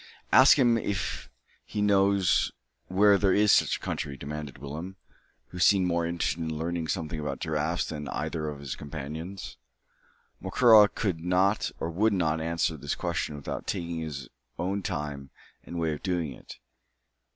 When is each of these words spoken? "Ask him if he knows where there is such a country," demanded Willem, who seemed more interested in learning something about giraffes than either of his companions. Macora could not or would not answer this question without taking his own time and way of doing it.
"Ask 0.31 0.57
him 0.57 0.79
if 0.79 1.29
he 1.63 1.79
knows 1.79 2.51
where 2.87 3.19
there 3.19 3.35
is 3.35 3.51
such 3.51 3.77
a 3.77 3.79
country," 3.79 4.17
demanded 4.17 4.57
Willem, 4.57 4.95
who 5.49 5.59
seemed 5.59 5.85
more 5.85 6.07
interested 6.07 6.41
in 6.41 6.57
learning 6.57 6.87
something 6.87 7.19
about 7.19 7.37
giraffes 7.39 7.85
than 7.85 8.07
either 8.07 8.49
of 8.49 8.61
his 8.61 8.75
companions. 8.75 9.57
Macora 10.41 10.89
could 10.89 11.19
not 11.19 11.69
or 11.79 11.91
would 11.91 12.13
not 12.13 12.41
answer 12.41 12.77
this 12.77 12.95
question 12.95 13.35
without 13.35 13.67
taking 13.67 13.99
his 13.99 14.27
own 14.57 14.81
time 14.81 15.29
and 15.63 15.77
way 15.77 15.93
of 15.93 16.01
doing 16.01 16.33
it. 16.33 16.57